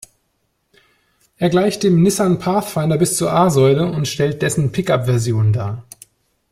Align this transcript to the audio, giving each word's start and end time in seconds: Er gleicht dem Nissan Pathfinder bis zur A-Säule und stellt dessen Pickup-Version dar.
Er 1.37 1.51
gleicht 1.51 1.83
dem 1.83 2.01
Nissan 2.01 2.39
Pathfinder 2.39 2.97
bis 2.97 3.17
zur 3.17 3.31
A-Säule 3.31 3.85
und 3.85 4.07
stellt 4.07 4.41
dessen 4.41 4.71
Pickup-Version 4.71 5.53
dar. 5.53 5.83